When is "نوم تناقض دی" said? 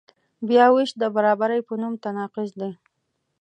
1.81-2.71